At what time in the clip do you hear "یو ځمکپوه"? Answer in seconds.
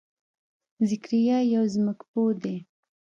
1.53-2.31